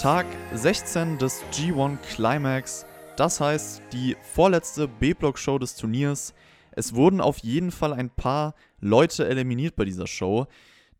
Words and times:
Tag 0.00 0.24
16 0.54 1.18
des 1.18 1.42
G1 1.52 1.98
Climax, 1.98 2.86
das 3.18 3.38
heißt 3.38 3.82
die 3.92 4.16
vorletzte 4.32 4.88
B-Block-Show 4.88 5.58
des 5.58 5.76
Turniers. 5.76 6.32
Es 6.72 6.94
wurden 6.94 7.20
auf 7.20 7.36
jeden 7.40 7.70
Fall 7.70 7.92
ein 7.92 8.08
paar 8.08 8.54
Leute 8.78 9.28
eliminiert 9.28 9.76
bei 9.76 9.84
dieser 9.84 10.06
Show. 10.06 10.46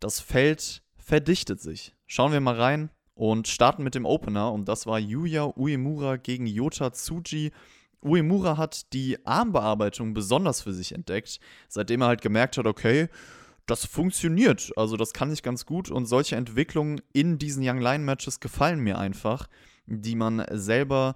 Das 0.01 0.21
Feld 0.21 0.83
verdichtet 0.99 1.63
sich. 1.63 1.95
Schauen 2.07 2.33
wir 2.33 2.41
mal 2.41 2.61
rein 2.61 2.91
und 3.15 3.49
starten 3.49 3.85
mit 3.85 3.95
dem 3.95 4.05
Opener 4.05 4.53
und 4.53 4.69
das 4.69 4.87
war 4.87 4.99
Yuya 4.99 5.51
Uemura 5.57 6.17
gegen 6.17 6.47
Yota 6.47 6.93
Tsuji. 6.93 7.53
Uemura 8.05 8.59
hat 8.59 8.93
die 8.93 9.17
Armbearbeitung 9.25 10.13
besonders 10.13 10.61
für 10.61 10.75
sich 10.75 10.93
entdeckt, 10.93 11.41
seitdem 11.69 12.03
er 12.03 12.09
halt 12.09 12.21
gemerkt 12.21 12.59
hat, 12.59 12.67
okay, 12.67 13.09
das 13.71 13.87
funktioniert. 13.87 14.73
Also 14.77 14.97
das 14.97 15.13
kann 15.13 15.33
ich 15.33 15.43
ganz 15.43 15.65
gut 15.65 15.91
und 15.91 16.07
solche 16.07 16.37
Entwicklungen 16.37 17.01
in 17.13 17.39
diesen 17.39 17.67
Young 17.67 17.81
Lion 17.81 18.05
Matches 18.05 18.41
gefallen 18.41 18.81
mir 18.81 18.99
einfach, 18.99 19.47
die 19.87 20.17
man 20.17 20.45
selber 20.51 21.15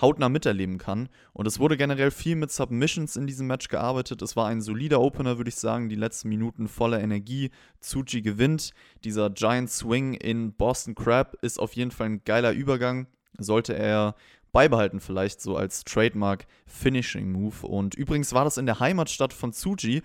hautnah 0.00 0.28
miterleben 0.28 0.78
kann. 0.78 1.08
Und 1.32 1.46
es 1.46 1.58
wurde 1.60 1.76
generell 1.76 2.10
viel 2.10 2.36
mit 2.36 2.50
Submissions 2.50 3.16
in 3.16 3.26
diesem 3.26 3.46
Match 3.46 3.68
gearbeitet. 3.68 4.22
Es 4.22 4.36
war 4.36 4.48
ein 4.48 4.60
solider 4.60 5.00
Opener, 5.00 5.38
würde 5.38 5.48
ich 5.48 5.56
sagen. 5.56 5.88
Die 5.88 5.94
letzten 5.94 6.28
Minuten 6.28 6.68
voller 6.68 7.00
Energie. 7.00 7.50
Tsuji 7.80 8.22
gewinnt. 8.22 8.72
Dieser 9.04 9.30
Giant 9.30 9.70
Swing 9.70 10.14
in 10.14 10.52
Boston 10.52 10.94
Crab 10.94 11.36
ist 11.42 11.60
auf 11.60 11.74
jeden 11.74 11.90
Fall 11.92 12.06
ein 12.08 12.24
geiler 12.24 12.52
Übergang. 12.52 13.06
Sollte 13.38 13.74
er 13.74 14.14
beibehalten, 14.52 15.00
vielleicht 15.00 15.40
so 15.40 15.56
als 15.56 15.84
Trademark 15.84 16.46
Finishing 16.66 17.30
Move. 17.30 17.66
Und 17.66 17.94
übrigens 17.94 18.32
war 18.32 18.44
das 18.44 18.56
in 18.56 18.66
der 18.66 18.80
Heimatstadt 18.80 19.32
von 19.32 19.52
Tsuji. 19.52 20.02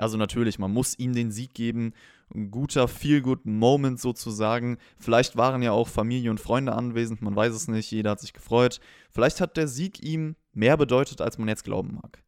Also 0.00 0.16
natürlich, 0.16 0.58
man 0.58 0.72
muss 0.72 0.98
ihm 0.98 1.12
den 1.12 1.30
Sieg 1.30 1.54
geben. 1.54 1.92
Ein 2.34 2.50
guter 2.50 2.88
Feel-Good-Moment 2.88 4.00
sozusagen. 4.00 4.78
Vielleicht 4.98 5.36
waren 5.36 5.62
ja 5.62 5.72
auch 5.72 5.88
Familie 5.88 6.30
und 6.30 6.40
Freunde 6.40 6.72
anwesend, 6.72 7.22
man 7.22 7.36
weiß 7.36 7.52
es 7.52 7.68
nicht, 7.68 7.90
jeder 7.90 8.10
hat 8.10 8.20
sich 8.20 8.32
gefreut. 8.32 8.80
Vielleicht 9.10 9.40
hat 9.40 9.56
der 9.56 9.68
Sieg 9.68 10.02
ihm 10.02 10.36
mehr 10.52 10.76
bedeutet, 10.76 11.20
als 11.20 11.38
man 11.38 11.48
jetzt 11.48 11.64
glauben 11.64 11.94
mag. 11.94 12.22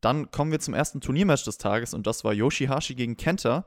Dann 0.00 0.30
kommen 0.30 0.52
wir 0.52 0.60
zum 0.60 0.74
ersten 0.74 1.00
Turniermatch 1.00 1.44
des 1.44 1.58
Tages 1.58 1.94
und 1.94 2.06
das 2.06 2.24
war 2.24 2.32
Yoshihashi 2.32 2.94
gegen 2.94 3.16
Kenta. 3.16 3.66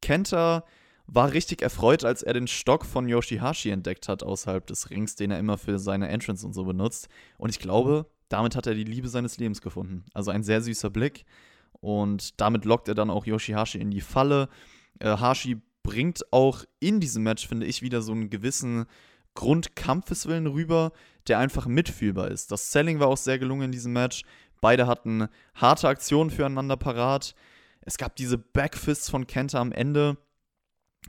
Kenta 0.00 0.64
war 1.06 1.32
richtig 1.32 1.62
erfreut, 1.62 2.04
als 2.04 2.22
er 2.22 2.32
den 2.32 2.46
Stock 2.46 2.84
von 2.86 3.08
Yoshihashi 3.08 3.70
entdeckt 3.70 4.08
hat 4.08 4.22
außerhalb 4.22 4.66
des 4.66 4.90
Rings, 4.90 5.14
den 5.14 5.30
er 5.30 5.38
immer 5.38 5.58
für 5.58 5.78
seine 5.78 6.08
Entrance 6.08 6.46
und 6.46 6.52
so 6.52 6.64
benutzt. 6.64 7.08
Und 7.38 7.50
ich 7.50 7.58
glaube, 7.58 8.06
damit 8.28 8.56
hat 8.56 8.66
er 8.66 8.74
die 8.74 8.84
Liebe 8.84 9.08
seines 9.08 9.36
Lebens 9.36 9.60
gefunden. 9.60 10.04
Also 10.14 10.30
ein 10.30 10.42
sehr 10.42 10.62
süßer 10.62 10.90
Blick. 10.90 11.24
Und 11.82 12.40
damit 12.40 12.64
lockt 12.64 12.88
er 12.88 12.94
dann 12.94 13.10
auch 13.10 13.26
Yoshihashi 13.26 13.78
in 13.78 13.90
die 13.90 14.00
Falle. 14.00 14.48
Äh, 15.00 15.16
Hashi 15.18 15.60
bringt 15.82 16.32
auch 16.32 16.64
in 16.78 17.00
diesem 17.00 17.24
Match, 17.24 17.46
finde 17.46 17.66
ich, 17.66 17.82
wieder 17.82 18.02
so 18.02 18.12
einen 18.12 18.30
gewissen 18.30 18.86
Grundkampfeswillen 19.34 20.46
rüber, 20.46 20.92
der 21.26 21.40
einfach 21.40 21.66
mitfühlbar 21.66 22.30
ist. 22.30 22.52
Das 22.52 22.70
Selling 22.70 23.00
war 23.00 23.08
auch 23.08 23.16
sehr 23.16 23.40
gelungen 23.40 23.64
in 23.64 23.72
diesem 23.72 23.92
Match. 23.92 24.22
Beide 24.60 24.86
hatten 24.86 25.26
harte 25.56 25.88
Aktionen 25.88 26.30
füreinander 26.30 26.76
parat. 26.76 27.34
Es 27.80 27.98
gab 27.98 28.14
diese 28.14 28.38
Backfists 28.38 29.10
von 29.10 29.26
Kenta 29.26 29.60
am 29.60 29.72
Ende. 29.72 30.18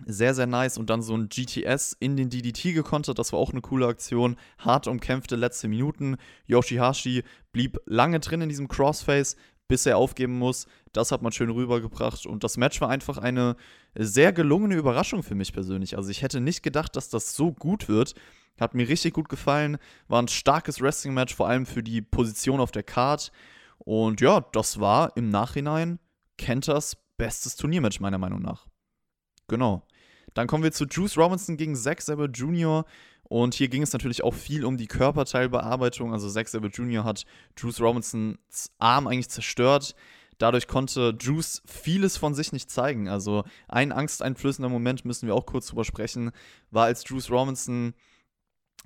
Sehr, 0.08 0.34
sehr 0.34 0.48
nice. 0.48 0.80
Und 0.80 0.90
dann 0.90 1.04
so 1.04 1.16
ein 1.16 1.30
GTS 1.30 1.96
in 2.00 2.18
den 2.18 2.32
DDT 2.32 2.74
gekontert. 2.74 3.20
Das 3.20 3.32
war 3.32 3.38
auch 3.38 3.52
eine 3.52 3.62
coole 3.62 3.86
Aktion. 3.86 4.38
Hart 4.58 4.88
umkämpfte 4.88 5.36
letzte 5.36 5.68
Minuten. 5.68 6.18
Yoshihashi 6.48 7.24
blieb 7.52 7.78
lange 7.86 8.20
drin 8.20 8.42
in 8.42 8.50
diesem 8.50 8.68
Crossface, 8.68 9.36
bis 9.68 9.86
er 9.86 9.98
aufgeben 9.98 10.38
muss. 10.38 10.68
Das 10.92 11.12
hat 11.12 11.22
man 11.22 11.32
schön 11.32 11.50
rübergebracht. 11.50 12.26
Und 12.26 12.44
das 12.44 12.58
Match 12.58 12.80
war 12.82 12.90
einfach 12.90 13.18
eine 13.18 13.56
sehr 13.96 14.34
gelungene 14.34 14.76
Überraschung 14.76 15.24
für 15.24 15.36
mich 15.36 15.54
persönlich. 15.54 15.98
Also 15.98 16.10
ich 16.10 16.22
hätte 16.22 16.42
nicht 16.42 16.64
gedacht, 16.64 16.96
dass 16.96 17.10
das 17.10 17.36
so 17.36 17.52
gut 17.52 17.88
wird. 17.88 18.14
Hat 18.60 18.76
mir 18.76 18.88
richtig 18.88 19.14
gut 19.14 19.30
gefallen. 19.30 19.78
War 20.08 20.22
ein 20.22 20.28
starkes 20.28 20.80
Wrestling-Match, 20.80 21.34
vor 21.34 21.48
allem 21.48 21.66
für 21.66 21.82
die 21.82 22.02
Position 22.02 22.60
auf 22.60 22.72
der 22.72 22.84
Card. 22.84 23.32
Und 23.80 24.22
ja, 24.22 24.42
das 24.52 24.80
war 24.80 25.16
im 25.18 25.30
Nachhinein 25.30 26.00
Kentas 26.38 26.98
bestes 27.18 27.56
Turniermatch, 27.56 28.00
meiner 28.00 28.18
Meinung 28.18 28.42
nach. 28.42 28.68
Genau. 29.48 29.86
Dann 30.34 30.48
kommen 30.48 30.64
wir 30.64 30.72
zu 30.72 30.86
Juice 30.86 31.18
Robinson 31.18 31.58
gegen 31.58 31.76
Zack 31.76 32.02
Sabre 32.02 32.26
Jr. 32.26 32.86
Und 33.34 33.56
hier 33.56 33.68
ging 33.68 33.82
es 33.82 33.92
natürlich 33.94 34.24
auch 34.24 34.36
viel 34.36 34.64
um 34.64 34.78
die 34.78 34.86
Körperteilbearbeitung. 34.86 36.14
Also 36.14 36.30
Zack 36.30 36.48
Sabre 36.48 36.70
Jr. 36.70 37.04
hat 37.04 37.26
Juice 37.58 37.82
Robinsons 37.82 38.70
Arm 38.78 39.08
eigentlich 39.08 39.30
zerstört. 39.30 39.96
Dadurch 40.38 40.68
konnte 40.68 41.18
Juice 41.20 41.64
vieles 41.66 42.16
von 42.16 42.36
sich 42.36 42.52
nicht 42.52 42.70
zeigen. 42.70 43.10
Also 43.10 43.44
ein 43.68 43.92
angsteinflößender 43.92 44.70
Moment, 44.70 45.04
müssen 45.04 45.26
wir 45.26 45.34
auch 45.34 45.48
kurz 45.48 45.66
drüber 45.66 45.84
sprechen, 45.84 46.30
war, 46.70 46.86
als 46.86 47.10
Juice 47.10 47.32
Robinson 47.32 47.96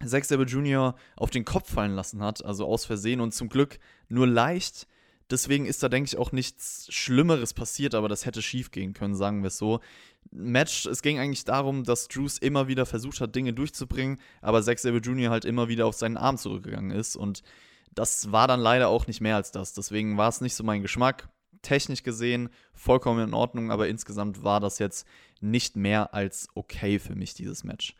Zack 0.06 0.24
Sabre 0.24 0.46
Jr. 0.46 0.96
auf 1.18 1.30
den 1.30 1.44
Kopf 1.44 1.70
fallen 1.70 1.96
lassen 1.96 2.24
hat, 2.24 2.46
also 2.46 2.68
aus 2.68 2.86
Versehen 2.86 3.20
und 3.20 3.34
zum 3.34 3.50
Glück 3.50 3.80
nur 4.08 4.28
leicht. 4.28 4.88
Deswegen 5.30 5.66
ist 5.66 5.84
da, 5.84 5.90
denke 5.90 6.08
ich, 6.08 6.18
auch 6.18 6.32
nichts 6.32 6.88
Schlimmeres 6.90 7.54
passiert, 7.54 7.96
aber 7.96 8.08
das 8.08 8.26
hätte 8.26 8.42
schief 8.42 8.72
gehen 8.72 8.94
können, 8.94 9.16
sagen 9.16 9.42
wir 9.42 9.48
es 9.48 9.58
so. 9.58 9.82
Match, 10.32 10.86
es 10.86 11.02
ging 11.02 11.20
eigentlich 11.20 11.46
darum, 11.46 11.84
dass 11.84 12.08
Juice 12.10 12.38
immer 12.38 12.68
wieder 12.68 12.86
versucht 12.86 13.20
hat, 13.20 13.36
Dinge 13.36 13.54
durchzubringen, 13.54 14.20
aber 14.42 14.64
Zack 14.64 14.80
Sabre 14.80 15.00
Jr. 15.00 15.30
halt 15.30 15.46
immer 15.46 15.68
wieder 15.68 15.86
auf 15.86 15.96
seinen 15.96 16.18
Arm 16.18 16.38
zurückgegangen 16.38 16.92
ist 16.92 17.16
und 17.16 17.44
das 17.94 18.32
war 18.32 18.48
dann 18.48 18.60
leider 18.60 18.90
auch 18.90 19.08
nicht 19.08 19.22
mehr 19.22 19.36
als 19.36 19.52
das. 19.52 19.74
Deswegen 19.74 20.18
war 20.18 20.30
es 20.30 20.42
nicht 20.42 20.56
so 20.56 20.64
mein 20.64 20.82
Geschmack. 20.82 21.30
Technisch 21.64 22.04
gesehen 22.04 22.50
vollkommen 22.74 23.30
in 23.30 23.34
Ordnung, 23.34 23.72
aber 23.72 23.88
insgesamt 23.88 24.44
war 24.44 24.60
das 24.60 24.78
jetzt 24.78 25.08
nicht 25.42 25.76
mehr 25.76 26.14
als 26.14 26.48
okay 26.54 27.00
für 27.00 27.16
mich, 27.16 27.34
dieses 27.34 27.64
Match. 27.64 27.96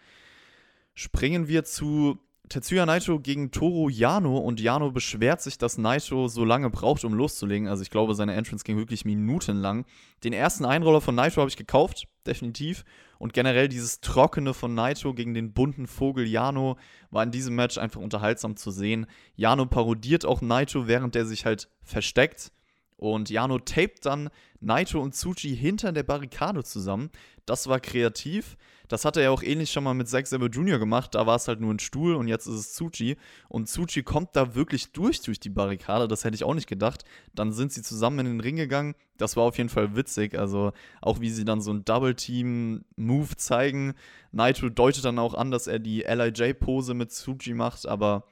Springen 0.94 1.48
wir 1.48 1.64
zu 1.64 2.20
Tetsuya 2.50 2.86
Naito 2.86 3.20
gegen 3.20 3.52
Toru 3.52 3.90
Yano 3.90 4.38
und 4.38 4.62
Yano 4.62 4.92
beschwert 4.92 5.42
sich, 5.42 5.58
dass 5.58 5.78
Naito 5.78 6.28
so 6.28 6.46
lange 6.46 6.70
braucht, 6.70 7.04
um 7.04 7.14
loszulegen. 7.14 7.68
Also 7.68 7.84
ich 7.84 7.90
glaube, 7.90 8.16
seine 8.16 8.34
Entrance 8.34 8.64
ging 8.64 8.78
wirklich 8.78 9.04
minutenlang. 9.04 9.86
Den 10.24 10.34
ersten 10.34 10.64
Einroller 10.64 11.02
von 11.02 11.16
Naito 11.16 11.42
habe 11.42 11.50
ich 11.50 11.58
gekauft, 11.58 12.08
definitiv. 12.26 12.86
Und 13.20 13.34
generell 13.34 13.68
dieses 13.68 14.00
Trockene 14.00 14.54
von 14.54 14.74
Naito 14.74 15.14
gegen 15.14 15.34
den 15.34 15.54
bunten 15.54 15.88
Vogel 15.88 16.28
Yano 16.28 16.78
war 17.12 17.24
in 17.24 17.32
diesem 17.32 17.56
Match 17.56 17.78
einfach 17.78 18.00
unterhaltsam 18.00 18.56
zu 18.56 18.72
sehen. 18.72 19.08
Yano 19.36 19.66
parodiert 19.66 20.26
auch 20.26 20.42
Naito, 20.42 20.88
während 20.88 21.16
er 21.16 21.26
sich 21.26 21.46
halt 21.46 21.70
versteckt. 21.82 22.52
Und 22.96 23.30
Yano 23.30 23.60
tapet 23.60 24.06
dann 24.06 24.30
Naito 24.60 25.00
und 25.02 25.14
Tsuchi 25.14 25.56
hinter 25.56 25.92
der 25.92 26.04
Barrikade 26.04 26.64
zusammen. 26.64 27.12
Das 27.46 27.68
war 27.68 27.80
kreativ. 27.80 28.58
Das 28.88 29.04
hat 29.04 29.18
er 29.18 29.32
auch 29.32 29.44
ähnlich 29.44 29.72
schon 29.72 29.84
mal 29.84 29.94
mit 29.94 30.08
Zack 30.08 30.28
Sabre 30.28 30.48
Jr. 30.48 30.80
gemacht. 30.80 31.16
Da 31.16 31.26
war 31.26 31.36
es 31.36 31.48
halt 31.48 31.60
nur 31.60 31.74
ein 31.74 31.80
Stuhl 31.80 32.16
und 32.16 32.28
jetzt 32.28 32.48
ist 32.48 32.56
es 32.56 32.74
Tsuchi. 32.74 33.18
Und 33.50 33.68
Tsuchi 33.68 34.04
kommt 34.04 34.36
da 34.36 34.56
wirklich 34.56 34.92
durch, 34.94 35.22
durch 35.22 35.40
die 35.40 35.50
Barrikade. 35.50 36.08
Das 36.08 36.24
hätte 36.24 36.36
ich 36.36 36.44
auch 36.44 36.54
nicht 36.54 36.68
gedacht. 36.68 37.04
Dann 37.34 37.52
sind 37.52 37.74
sie 37.74 37.82
zusammen 37.82 38.20
in 38.20 38.26
den 38.26 38.40
Ring 38.40 38.56
gegangen. 38.56 38.96
Das 39.18 39.36
war 39.36 39.44
auf 39.44 39.58
jeden 39.58 39.70
Fall 39.70 39.96
witzig. 39.96 40.38
Also 40.38 40.72
auch 41.02 41.20
wie 41.20 41.30
sie 41.30 41.44
dann 41.44 41.62
so 41.62 41.72
ein 41.72 41.84
Double-Team-Move 41.84 43.36
zeigen. 43.36 43.94
Naito 44.32 44.70
deutet 44.70 45.04
dann 45.04 45.20
auch 45.20 45.34
an, 45.34 45.52
dass 45.52 45.68
er 45.68 45.80
die 45.80 46.02
LIJ-Pose 46.02 46.94
mit 46.94 47.12
Tsuchi 47.12 47.54
macht. 47.54 47.86
Aber 47.88 48.24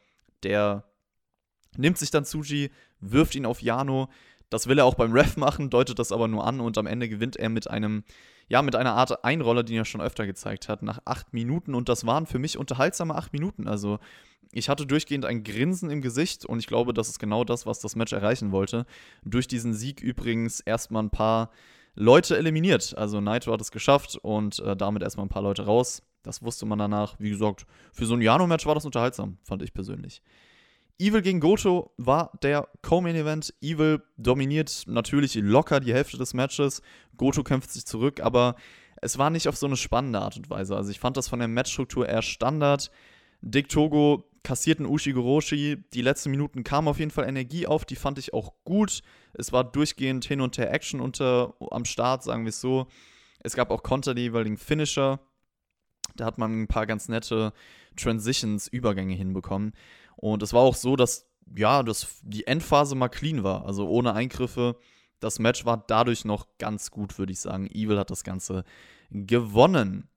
der 0.44 0.86
nimmt 1.78 1.98
sich 1.98 2.12
dann 2.12 2.24
Tsuchi, 2.24 2.72
wirft 3.02 3.36
ihn 3.36 3.46
auf 3.46 3.62
Yano. 3.62 4.10
Das 4.50 4.68
will 4.68 4.78
er 4.78 4.86
auch 4.86 4.96
beim 4.96 5.12
Ref 5.12 5.38
machen, 5.38 5.70
deutet 5.70 6.00
das 6.00 6.12
aber 6.12 6.28
nur 6.28 6.46
an 6.46 6.60
und 6.60 6.78
am 6.78 6.88
Ende 6.88 7.10
gewinnt 7.10 7.36
er 7.36 7.50
mit 7.50 7.70
einem 7.70 8.04
ja, 8.48 8.62
mit 8.62 8.76
einer 8.76 8.94
Art 8.94 9.24
Einroller, 9.24 9.64
die 9.64 9.76
er 9.76 9.86
schon 9.86 10.02
öfter 10.02 10.26
gezeigt 10.26 10.70
hat, 10.70 10.84
nach 10.84 11.00
acht 11.06 11.34
Minuten. 11.34 11.74
Und 11.74 11.90
das 11.90 12.06
waren 12.06 12.26
für 12.26 12.40
mich 12.40 12.58
unterhaltsame 12.58 13.16
acht 13.16 13.34
Minuten. 13.34 13.68
Also 13.68 14.00
ich 14.52 14.70
hatte 14.70 14.86
durchgehend 14.86 15.26
ein 15.26 15.44
Grinsen 15.44 15.90
im 15.90 16.02
Gesicht 16.02 16.46
und 16.46 16.60
ich 16.60 16.68
glaube, 16.68 16.94
das 16.94 17.10
ist 17.10 17.20
genau 17.20 17.44
das, 17.44 17.66
was 17.66 17.80
das 17.80 17.96
Match 17.96 18.14
erreichen 18.14 18.52
wollte. 18.52 18.86
Durch 19.24 19.48
diesen 19.48 19.74
Sieg 19.74 20.02
übrigens 20.02 20.60
erstmal 20.60 21.04
ein 21.04 21.10
paar 21.10 21.50
Leute 21.96 22.38
eliminiert. 22.38 22.96
Also 22.98 23.20
Naito 23.20 23.52
hat 23.52 23.62
es 23.62 23.72
geschafft 23.72 24.18
und 24.22 24.60
äh, 24.60 24.76
damit 24.76 25.02
erstmal 25.02 25.26
ein 25.26 25.30
paar 25.30 25.42
Leute 25.42 25.66
raus. 25.66 26.04
Das 26.24 26.42
wusste 26.42 26.66
man 26.66 26.80
danach. 26.80 27.16
Wie 27.20 27.30
gesagt, 27.30 27.66
für 27.94 28.06
so 28.06 28.14
ein 28.14 28.22
Jano-Match 28.22 28.66
war 28.66 28.76
das 28.76 28.86
unterhaltsam, 28.86 29.38
fand 29.44 29.62
ich 29.62 29.74
persönlich. 29.74 30.22
Evil 30.98 31.22
gegen 31.22 31.42
Goto 31.42 31.92
war 31.98 32.32
der 32.42 32.70
Co-Main-Event. 32.82 33.54
Evil 33.62 34.02
dominiert 34.16 34.84
natürlich 34.88 35.36
locker 35.36 35.82
die 35.82 35.94
Hälfte 35.94 36.18
des 36.18 36.34
Matches. 36.34 36.82
Goto 37.18 37.44
kämpft 37.44 37.72
sich 37.72 37.86
zurück, 37.86 38.22
aber 38.22 38.56
es 39.02 39.18
war 39.18 39.30
nicht 39.30 39.50
auf 39.50 39.58
so 39.58 39.66
eine 39.66 39.76
spannende 39.76 40.20
Art 40.20 40.38
und 40.38 40.50
Weise. 40.50 40.76
Also 40.76 40.92
ich 40.92 41.00
fand 41.00 41.18
das 41.18 41.28
von 41.28 41.40
der 41.40 41.50
Matchstruktur 41.50 42.08
eher 42.08 42.22
Standard. 42.22 42.92
Dick 43.42 43.68
Togo 43.68 44.30
kassiert 44.44 44.80
einen 44.80 44.88
Ushigoroshi. 44.88 45.84
Die 45.94 46.02
letzten 46.02 46.32
Minuten 46.32 46.64
kam 46.64 46.88
auf 46.88 47.00
jeden 47.00 47.12
Fall 47.12 47.28
Energie 47.28 47.68
auf, 47.68 47.84
die 47.84 47.98
fand 47.98 48.18
ich 48.18 48.34
auch 48.34 48.54
gut. 48.64 49.02
Es 49.34 49.52
war 49.52 49.66
durchgehend 49.66 50.24
hin 50.24 50.40
und 50.40 50.58
her 50.58 50.74
Action 50.74 51.02
unter, 51.02 51.56
am 51.72 51.84
Start, 51.84 52.24
sagen 52.24 52.46
wir 52.46 52.50
es 52.50 52.62
so. 52.62 52.88
Es 53.42 53.54
gab 53.56 53.70
auch 53.70 53.84
Konter 53.84 54.16
die 54.16 54.24
jeweiligen 54.24 54.58
Finisher. 54.58 55.20
Da 56.16 56.26
hat 56.26 56.38
man 56.38 56.64
ein 56.64 56.68
paar 56.68 56.86
ganz 56.86 57.10
nette 57.10 57.54
Transitions, 57.96 58.68
Übergänge 58.68 59.16
hinbekommen. 59.16 59.74
Und 60.16 60.44
es 60.44 60.54
war 60.54 60.62
auch 60.62 60.76
so, 60.76 60.96
dass 60.96 61.28
ja, 61.56 61.84
dass 61.84 62.22
die 62.24 62.48
Endphase 62.48 62.96
mal 62.96 63.10
clean 63.10 63.44
war, 63.44 63.66
also 63.66 63.88
ohne 63.88 64.14
Eingriffe. 64.14 64.78
Das 65.20 65.40
Match 65.40 65.66
war 65.66 65.84
dadurch 65.88 66.26
noch 66.26 66.48
ganz 66.58 66.92
gut, 66.92 67.18
würde 67.18 67.32
ich 67.32 67.40
sagen. 67.40 67.68
Evil 67.68 68.00
hat 68.00 68.10
das 68.10 68.24
Ganze 68.24 68.64
gewonnen. 69.12 70.10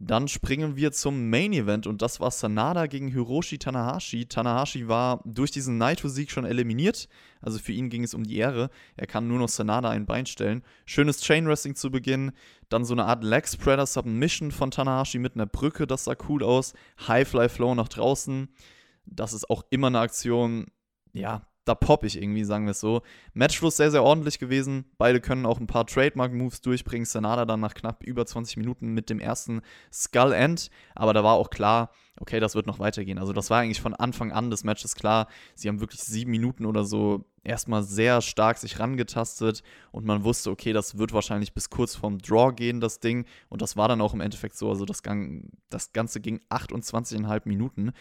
Dann 0.00 0.28
springen 0.28 0.76
wir 0.76 0.92
zum 0.92 1.28
Main 1.28 1.52
Event 1.52 1.88
und 1.88 2.02
das 2.02 2.20
war 2.20 2.30
Sanada 2.30 2.86
gegen 2.86 3.08
Hiroshi 3.08 3.58
Tanahashi. 3.58 4.26
Tanahashi 4.26 4.86
war 4.86 5.20
durch 5.24 5.50
diesen 5.50 5.76
Naito-Sieg 5.76 6.30
schon 6.30 6.44
eliminiert, 6.44 7.08
also 7.40 7.58
für 7.58 7.72
ihn 7.72 7.90
ging 7.90 8.04
es 8.04 8.14
um 8.14 8.22
die 8.22 8.36
Ehre. 8.36 8.70
Er 8.96 9.08
kann 9.08 9.26
nur 9.26 9.40
noch 9.40 9.48
Sanada 9.48 9.90
ein 9.90 10.06
Bein 10.06 10.26
stellen. 10.26 10.62
Schönes 10.86 11.20
Chain 11.22 11.48
Wrestling 11.48 11.74
zu 11.74 11.90
Beginn, 11.90 12.30
dann 12.68 12.84
so 12.84 12.94
eine 12.94 13.06
Art 13.06 13.24
Leg 13.24 13.48
Spreader 13.48 13.86
Submission 13.86 14.52
von 14.52 14.70
Tanahashi 14.70 15.18
mit 15.18 15.34
einer 15.34 15.46
Brücke, 15.46 15.88
das 15.88 16.04
sah 16.04 16.14
cool 16.28 16.44
aus. 16.44 16.74
High 17.08 17.26
Fly 17.26 17.48
Flow 17.48 17.74
nach 17.74 17.88
draußen. 17.88 18.48
Das 19.04 19.32
ist 19.32 19.50
auch 19.50 19.64
immer 19.70 19.88
eine 19.88 19.98
Aktion, 19.98 20.66
ja, 21.12 21.47
da 21.68 21.74
popp 21.74 22.04
ich 22.04 22.20
irgendwie, 22.20 22.44
sagen 22.44 22.64
wir 22.64 22.70
es 22.70 22.80
so. 22.80 23.02
Matchfluss 23.34 23.76
sehr, 23.76 23.90
sehr 23.90 24.02
ordentlich 24.02 24.38
gewesen. 24.38 24.86
Beide 24.96 25.20
können 25.20 25.44
auch 25.44 25.60
ein 25.60 25.66
paar 25.66 25.86
Trademark-Moves 25.86 26.62
durchbringen. 26.62 27.04
Sanada 27.04 27.44
dann 27.44 27.60
nach 27.60 27.74
knapp 27.74 28.02
über 28.02 28.24
20 28.24 28.56
Minuten 28.56 28.94
mit 28.94 29.10
dem 29.10 29.20
ersten 29.20 29.60
Skull 29.92 30.32
End. 30.32 30.70
Aber 30.94 31.12
da 31.12 31.22
war 31.22 31.34
auch 31.34 31.50
klar, 31.50 31.90
okay, 32.18 32.40
das 32.40 32.54
wird 32.54 32.66
noch 32.66 32.78
weitergehen. 32.78 33.18
Also 33.18 33.32
das 33.32 33.50
war 33.50 33.60
eigentlich 33.60 33.80
von 33.80 33.94
Anfang 33.94 34.32
an 34.32 34.50
des 34.50 34.64
Matches 34.64 34.94
klar. 34.94 35.28
Sie 35.54 35.68
haben 35.68 35.80
wirklich 35.80 36.00
sieben 36.02 36.30
Minuten 36.30 36.64
oder 36.64 36.84
so 36.84 37.26
erstmal 37.44 37.82
sehr 37.82 38.20
stark 38.20 38.58
sich 38.58 38.78
rangetastet 38.78 39.62
und 39.92 40.04
man 40.04 40.24
wusste, 40.24 40.50
okay, 40.50 40.72
das 40.72 40.98
wird 40.98 41.12
wahrscheinlich 41.12 41.54
bis 41.54 41.70
kurz 41.70 41.94
vorm 41.94 42.18
Draw 42.18 42.52
gehen, 42.54 42.80
das 42.80 43.00
Ding. 43.00 43.26
Und 43.48 43.62
das 43.62 43.76
war 43.76 43.88
dann 43.88 44.00
auch 44.00 44.14
im 44.14 44.20
Endeffekt 44.20 44.56
so. 44.56 44.70
Also 44.70 44.84
das, 44.84 45.02
Gang, 45.02 45.50
das 45.70 45.92
Ganze 45.92 46.20
ging 46.20 46.40
28,5 46.50 47.42
Minuten. 47.44 47.92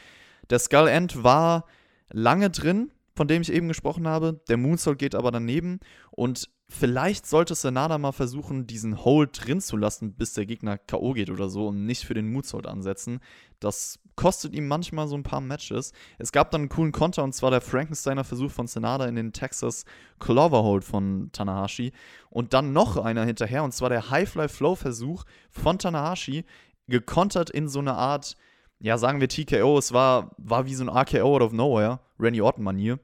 Der 0.49 0.59
Skull 0.59 0.87
End 0.87 1.23
war 1.23 1.65
lange 2.09 2.49
drin, 2.49 2.91
von 3.17 3.27
dem 3.27 3.41
ich 3.41 3.51
eben 3.51 3.67
gesprochen 3.67 4.07
habe. 4.07 4.39
Der 4.47 4.57
Moonsault 4.57 4.99
geht 4.99 5.15
aber 5.15 5.31
daneben 5.31 5.79
und 6.11 6.51
vielleicht 6.69 7.25
sollte 7.25 7.55
Senada 7.55 7.97
mal 7.97 8.11
versuchen, 8.11 8.67
diesen 8.67 9.03
Hold 9.03 9.47
drin 9.47 9.59
zu 9.59 9.75
lassen, 9.75 10.13
bis 10.13 10.33
der 10.33 10.45
Gegner 10.45 10.77
K.O. 10.77 11.13
geht 11.13 11.31
oder 11.31 11.49
so 11.49 11.69
und 11.69 11.87
nicht 11.87 12.05
für 12.05 12.13
den 12.13 12.31
Moonsault 12.31 12.67
ansetzen. 12.67 13.19
Das 13.59 13.97
kostet 14.15 14.53
ihm 14.53 14.67
manchmal 14.67 15.07
so 15.07 15.15
ein 15.15 15.23
paar 15.23 15.41
Matches. 15.41 15.93
Es 16.19 16.31
gab 16.31 16.51
dann 16.51 16.61
einen 16.61 16.69
coolen 16.69 16.91
Konter 16.91 17.23
und 17.23 17.33
zwar 17.33 17.49
der 17.49 17.61
Frankensteiner 17.61 18.23
Versuch 18.23 18.51
von 18.51 18.67
Senada 18.67 19.07
in 19.07 19.15
den 19.15 19.33
Texas 19.33 19.85
Clover 20.19 20.61
Hold 20.61 20.83
von 20.83 21.31
Tanahashi 21.31 21.93
und 22.29 22.53
dann 22.53 22.71
noch 22.71 22.97
einer 22.97 23.25
hinterher 23.25 23.63
und 23.63 23.73
zwar 23.73 23.89
der 23.89 24.11
High 24.11 24.29
Fly 24.29 24.47
Flow 24.47 24.75
Versuch 24.75 25.23
von 25.49 25.79
Tanahashi 25.79 26.45
gekontert 26.87 27.49
in 27.49 27.67
so 27.67 27.79
eine 27.79 27.95
Art 27.95 28.37
ja, 28.79 28.99
sagen 28.99 29.19
wir 29.19 29.27
TKO, 29.27 29.79
es 29.79 29.91
war, 29.91 30.35
war 30.37 30.67
wie 30.67 30.75
so 30.75 30.83
ein 30.83 30.89
RKO 30.89 31.35
out 31.35 31.41
of 31.41 31.51
nowhere, 31.51 31.99
Randy 32.19 32.41
Orton-Manier 32.41 32.99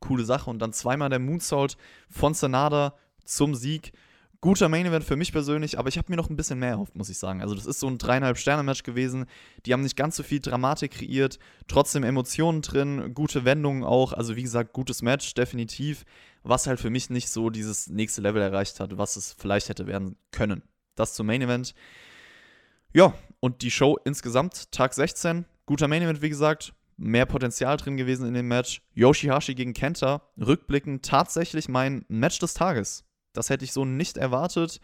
coole 0.00 0.24
Sache. 0.24 0.50
Und 0.50 0.58
dann 0.58 0.72
zweimal 0.72 1.08
der 1.08 1.18
Moonsault 1.18 1.76
von 2.10 2.34
Sanada 2.34 2.94
zum 3.24 3.54
Sieg. 3.54 3.92
Guter 4.40 4.68
Main 4.68 4.86
Event 4.86 5.02
für 5.02 5.16
mich 5.16 5.32
persönlich, 5.32 5.78
aber 5.78 5.88
ich 5.88 5.98
habe 5.98 6.10
mir 6.10 6.16
noch 6.16 6.30
ein 6.30 6.36
bisschen 6.36 6.58
mehr 6.58 6.70
erhofft, 6.70 6.94
muss 6.94 7.08
ich 7.08 7.18
sagen. 7.18 7.40
Also, 7.40 7.54
das 7.54 7.66
ist 7.66 7.80
so 7.80 7.88
ein 7.88 7.98
dreieinhalb 7.98 8.38
Sterne-Match 8.38 8.82
gewesen. 8.82 9.26
Die 9.64 9.72
haben 9.72 9.82
nicht 9.82 9.96
ganz 9.96 10.16
so 10.16 10.22
viel 10.22 10.40
Dramatik 10.40 10.92
kreiert, 10.92 11.38
trotzdem 11.68 12.04
Emotionen 12.04 12.62
drin, 12.62 13.12
gute 13.14 13.44
Wendungen 13.44 13.82
auch. 13.82 14.12
Also, 14.12 14.36
wie 14.36 14.42
gesagt, 14.42 14.72
gutes 14.72 15.02
Match, 15.02 15.34
definitiv. 15.34 16.04
Was 16.42 16.66
halt 16.66 16.78
für 16.78 16.90
mich 16.90 17.10
nicht 17.10 17.28
so 17.28 17.50
dieses 17.50 17.88
nächste 17.88 18.20
Level 18.20 18.40
erreicht 18.40 18.78
hat, 18.78 18.98
was 18.98 19.16
es 19.16 19.32
vielleicht 19.32 19.68
hätte 19.68 19.86
werden 19.86 20.16
können. 20.30 20.62
Das 20.94 21.14
zum 21.14 21.26
Main 21.26 21.42
Event. 21.42 21.74
Ja, 22.92 23.14
und 23.40 23.62
die 23.62 23.70
Show 23.70 23.98
insgesamt, 24.04 24.70
Tag 24.70 24.94
16. 24.94 25.44
Guter 25.64 25.88
Main 25.88 26.02
Event, 26.02 26.22
wie 26.22 26.28
gesagt 26.28 26.72
mehr 26.96 27.26
Potenzial 27.26 27.76
drin 27.76 27.96
gewesen 27.96 28.26
in 28.26 28.34
dem 28.34 28.48
Match. 28.48 28.82
Yoshihashi 28.94 29.54
gegen 29.54 29.74
Kenta, 29.74 30.22
rückblickend 30.38 31.04
tatsächlich 31.04 31.68
mein 31.68 32.04
Match 32.08 32.38
des 32.38 32.54
Tages. 32.54 33.04
Das 33.32 33.50
hätte 33.50 33.64
ich 33.64 33.72
so 33.72 33.84
nicht 33.84 34.16
erwartet. 34.16 34.80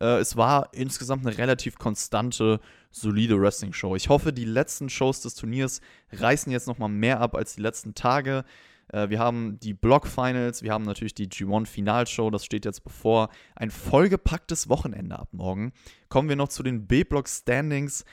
Äh, 0.00 0.18
es 0.18 0.36
war 0.36 0.68
insgesamt 0.72 1.26
eine 1.26 1.38
relativ 1.38 1.78
konstante, 1.78 2.60
solide 2.90 3.40
Wrestling-Show. 3.40 3.96
Ich 3.96 4.08
hoffe, 4.08 4.32
die 4.32 4.44
letzten 4.44 4.88
Shows 4.88 5.22
des 5.22 5.34
Turniers 5.34 5.80
reißen 6.12 6.52
jetzt 6.52 6.66
nochmal 6.66 6.90
mehr 6.90 7.20
ab 7.20 7.34
als 7.34 7.54
die 7.54 7.62
letzten 7.62 7.94
Tage. 7.94 8.44
Äh, 8.88 9.08
wir 9.08 9.18
haben 9.18 9.58
die 9.60 9.74
Block-Finals, 9.74 10.62
wir 10.62 10.72
haben 10.72 10.84
natürlich 10.84 11.14
die 11.14 11.28
G1-Finalshow, 11.28 12.30
das 12.30 12.44
steht 12.44 12.64
jetzt 12.64 12.84
bevor. 12.84 13.30
Ein 13.54 13.70
vollgepacktes 13.70 14.68
Wochenende 14.68 15.18
ab 15.18 15.28
morgen. 15.32 15.72
Kommen 16.08 16.28
wir 16.28 16.36
noch 16.36 16.48
zu 16.48 16.62
den 16.62 16.86
B-Block-Standings 16.86 18.04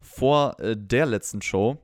vor 0.00 0.58
äh, 0.60 0.76
der 0.76 1.06
letzten 1.06 1.40
Show 1.40 1.78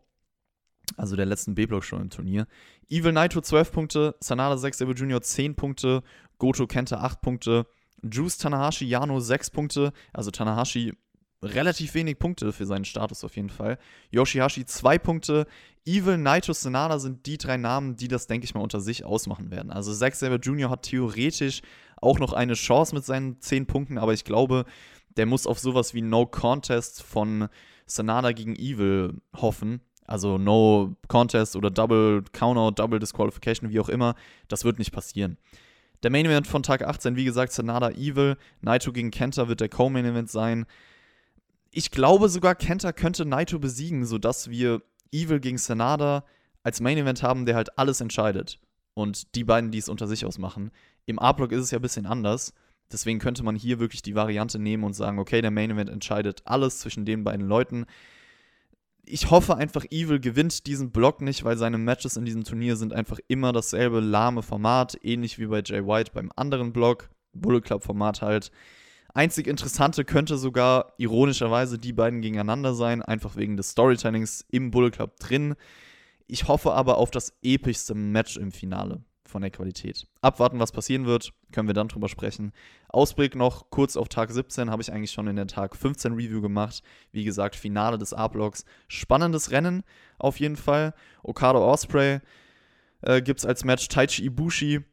also 0.96 1.16
der 1.16 1.26
letzten 1.26 1.54
B-Block-Show 1.54 1.96
im 1.96 2.10
Turnier. 2.10 2.46
Evil 2.88 3.12
Naito 3.12 3.40
12 3.40 3.72
Punkte, 3.72 4.16
Sanada 4.20 4.56
6 4.56 4.80
Evil 4.80 4.96
Junior 4.96 5.20
10 5.20 5.54
Punkte, 5.54 6.02
Goto 6.38 6.66
Kenta 6.66 7.00
8 7.00 7.20
Punkte, 7.20 7.66
Juice 8.02 8.38
Tanahashi 8.38 8.86
Yano 8.86 9.20
6 9.20 9.50
Punkte, 9.50 9.92
also 10.12 10.30
Tanahashi 10.30 10.94
relativ 11.42 11.94
wenig 11.94 12.18
Punkte 12.18 12.52
für 12.52 12.66
seinen 12.66 12.84
Status 12.84 13.22
auf 13.24 13.36
jeden 13.36 13.50
Fall. 13.50 13.78
Yoshihashi 14.10 14.64
2 14.64 14.98
Punkte, 14.98 15.46
Evil, 15.84 16.18
Naito, 16.18 16.52
Sanada 16.52 16.98
sind 16.98 17.26
die 17.26 17.38
drei 17.38 17.56
Namen, 17.56 17.96
die 17.96 18.08
das, 18.08 18.26
denke 18.26 18.44
ich 18.44 18.54
mal, 18.54 18.60
unter 18.60 18.80
sich 18.80 19.04
ausmachen 19.04 19.50
werden. 19.50 19.70
Also 19.70 19.94
Zack 19.94 20.14
Saber 20.14 20.36
Jr. 20.36 20.70
hat 20.70 20.82
theoretisch 20.82 21.62
auch 22.00 22.18
noch 22.18 22.32
eine 22.32 22.54
Chance 22.54 22.94
mit 22.94 23.04
seinen 23.04 23.40
10 23.40 23.66
Punkten, 23.66 23.98
aber 23.98 24.12
ich 24.12 24.24
glaube, 24.24 24.64
der 25.16 25.26
muss 25.26 25.46
auf 25.46 25.58
sowas 25.58 25.94
wie 25.94 26.02
No 26.02 26.26
Contest 26.26 27.02
von 27.02 27.48
Sanada 27.86 28.32
gegen 28.32 28.54
Evil 28.54 29.20
hoffen. 29.34 29.80
Also 30.08 30.38
No 30.38 30.96
Contest 31.06 31.54
oder 31.54 31.70
Double 31.70 32.24
Countout, 32.32 32.82
Double 32.82 32.98
Disqualification, 32.98 33.70
wie 33.70 33.78
auch 33.78 33.90
immer. 33.90 34.14
Das 34.48 34.64
wird 34.64 34.78
nicht 34.78 34.90
passieren. 34.90 35.36
Der 36.02 36.10
Main 36.10 36.24
Event 36.24 36.46
von 36.46 36.62
Tag 36.62 36.82
18, 36.82 37.14
wie 37.16 37.24
gesagt, 37.24 37.52
Sanada 37.52 37.90
Evil. 37.90 38.36
Naito 38.62 38.92
gegen 38.92 39.10
Kenta 39.10 39.48
wird 39.48 39.60
der 39.60 39.68
Co-Main 39.68 40.06
Event 40.06 40.30
sein. 40.30 40.64
Ich 41.72 41.90
glaube 41.90 42.28
sogar, 42.28 42.54
Kenta 42.54 42.92
könnte 42.92 43.26
Naito 43.26 43.58
besiegen, 43.58 44.06
sodass 44.06 44.48
wir 44.48 44.82
Evil 45.12 45.40
gegen 45.40 45.58
Sanada 45.58 46.24
als 46.62 46.80
Main 46.80 46.96
Event 46.98 47.22
haben, 47.22 47.44
der 47.44 47.56
halt 47.56 47.78
alles 47.78 48.00
entscheidet. 48.00 48.58
Und 48.94 49.34
die 49.34 49.44
beiden, 49.44 49.70
die 49.70 49.78
es 49.78 49.88
unter 49.88 50.06
sich 50.06 50.24
ausmachen. 50.24 50.70
Im 51.04 51.18
A-Block 51.18 51.52
ist 51.52 51.64
es 51.64 51.70
ja 51.70 51.78
ein 51.78 51.82
bisschen 51.82 52.06
anders. 52.06 52.54
Deswegen 52.90 53.18
könnte 53.18 53.42
man 53.42 53.56
hier 53.56 53.78
wirklich 53.78 54.00
die 54.00 54.14
Variante 54.14 54.58
nehmen 54.58 54.84
und 54.84 54.94
sagen, 54.94 55.18
okay, 55.18 55.42
der 55.42 55.50
Main 55.50 55.70
Event 55.70 55.90
entscheidet 55.90 56.42
alles 56.46 56.78
zwischen 56.78 57.04
den 57.04 57.24
beiden 57.24 57.46
Leuten 57.46 57.84
ich 59.10 59.30
hoffe 59.30 59.56
einfach, 59.56 59.84
Evil 59.90 60.20
gewinnt 60.20 60.66
diesen 60.66 60.90
Block 60.90 61.20
nicht, 61.20 61.44
weil 61.44 61.56
seine 61.56 61.78
Matches 61.78 62.16
in 62.16 62.24
diesem 62.24 62.44
Turnier 62.44 62.76
sind 62.76 62.92
einfach 62.92 63.18
immer 63.28 63.52
dasselbe 63.52 64.00
lahme 64.00 64.42
Format, 64.42 64.98
ähnlich 65.02 65.38
wie 65.38 65.46
bei 65.46 65.62
Jay 65.64 65.86
White 65.86 66.12
beim 66.14 66.30
anderen 66.36 66.72
Block, 66.72 67.10
Bullet 67.32 67.60
Club 67.62 67.82
Format 67.82 68.22
halt. 68.22 68.50
Einzig 69.14 69.46
Interessante 69.46 70.04
könnte 70.04 70.36
sogar 70.36 70.92
ironischerweise 70.98 71.78
die 71.78 71.92
beiden 71.92 72.20
gegeneinander 72.20 72.74
sein, 72.74 73.02
einfach 73.02 73.36
wegen 73.36 73.56
des 73.56 73.70
Storytellings 73.70 74.44
im 74.50 74.70
Bullet 74.70 74.90
Club 74.90 75.18
drin. 75.18 75.54
Ich 76.26 76.46
hoffe 76.46 76.72
aber 76.72 76.98
auf 76.98 77.10
das 77.10 77.32
epischste 77.42 77.94
Match 77.94 78.36
im 78.36 78.52
Finale 78.52 79.02
von 79.28 79.42
der 79.42 79.50
Qualität. 79.50 80.06
Abwarten, 80.20 80.58
was 80.58 80.72
passieren 80.72 81.06
wird, 81.06 81.32
können 81.52 81.68
wir 81.68 81.74
dann 81.74 81.88
drüber 81.88 82.08
sprechen. 82.08 82.52
Ausblick 82.88 83.34
noch 83.34 83.70
kurz 83.70 83.96
auf 83.96 84.08
Tag 84.08 84.30
17 84.30 84.70
habe 84.70 84.82
ich 84.82 84.92
eigentlich 84.92 85.12
schon 85.12 85.28
in 85.28 85.36
der 85.36 85.46
Tag 85.46 85.76
15 85.76 86.14
Review 86.14 86.40
gemacht. 86.40 86.82
Wie 87.12 87.24
gesagt, 87.24 87.54
Finale 87.54 87.98
des 87.98 88.12
A-Blocks. 88.12 88.64
Spannendes 88.88 89.50
Rennen 89.50 89.84
auf 90.18 90.40
jeden 90.40 90.56
Fall. 90.56 90.94
Okada 91.22 91.58
Osprey 91.58 92.20
äh, 93.02 93.22
gibt 93.22 93.40
es 93.40 93.46
als 93.46 93.64
Match 93.64 93.88
Taichi 93.88 94.24
Ibushi 94.24 94.84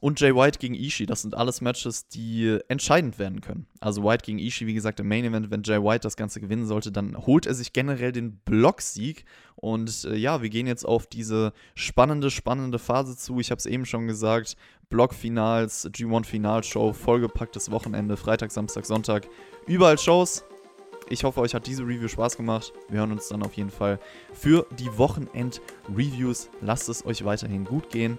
und 0.00 0.18
Jay 0.20 0.34
White 0.34 0.58
gegen 0.58 0.74
Ishii, 0.74 1.06
das 1.06 1.22
sind 1.22 1.34
alles 1.34 1.60
Matches, 1.60 2.08
die 2.08 2.58
entscheidend 2.68 3.18
werden 3.18 3.40
können. 3.40 3.66
Also 3.78 4.02
White 4.02 4.24
gegen 4.24 4.38
Ishii, 4.38 4.66
wie 4.66 4.74
gesagt, 4.74 5.00
im 5.00 5.08
Main 5.08 5.24
Event, 5.24 5.50
wenn 5.50 5.62
Jay 5.62 5.82
White 5.82 6.00
das 6.00 6.16
Ganze 6.16 6.40
gewinnen 6.40 6.66
sollte, 6.66 6.90
dann 6.90 7.16
holt 7.16 7.46
er 7.46 7.54
sich 7.54 7.72
generell 7.72 8.10
den 8.10 8.36
Blocksieg. 8.38 9.24
Und 9.54 10.04
äh, 10.04 10.16
ja, 10.16 10.42
wir 10.42 10.48
gehen 10.48 10.66
jetzt 10.66 10.84
auf 10.84 11.06
diese 11.06 11.52
spannende, 11.74 12.30
spannende 12.30 12.78
Phase 12.78 13.16
zu. 13.16 13.38
Ich 13.38 13.50
habe 13.50 13.58
es 13.58 13.66
eben 13.66 13.84
schon 13.84 14.06
gesagt, 14.06 14.56
Blockfinals, 14.88 15.88
G1-Finalshow, 15.90 16.94
vollgepacktes 16.94 17.70
Wochenende, 17.70 18.16
Freitag, 18.16 18.50
Samstag, 18.50 18.86
Sonntag, 18.86 19.28
überall 19.66 19.98
Shows. 19.98 20.44
Ich 21.08 21.24
hoffe, 21.24 21.40
euch 21.40 21.54
hat 21.54 21.66
diese 21.66 21.82
Review 21.82 22.08
Spaß 22.08 22.36
gemacht. 22.38 22.72
Wir 22.88 23.00
hören 23.00 23.12
uns 23.12 23.28
dann 23.28 23.42
auf 23.42 23.54
jeden 23.54 23.70
Fall 23.70 24.00
für 24.32 24.66
die 24.78 24.96
Wochenend-Reviews. 24.96 26.48
Lasst 26.62 26.88
es 26.88 27.04
euch 27.04 27.24
weiterhin 27.24 27.64
gut 27.64 27.90
gehen. 27.90 28.18